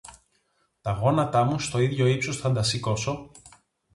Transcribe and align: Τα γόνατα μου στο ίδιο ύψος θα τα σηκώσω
Τα 0.81 0.91
γόνατα 0.91 1.43
μου 1.43 1.59
στο 1.59 1.79
ίδιο 1.79 2.05
ύψος 2.07 2.37
θα 2.37 2.51
τα 2.51 2.63
σηκώσω 2.63 3.31